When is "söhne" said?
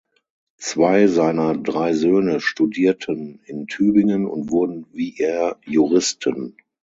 1.93-2.39